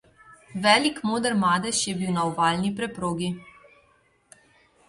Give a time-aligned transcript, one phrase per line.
[0.63, 3.31] Velik moker madež je bil na ovalni preprogi.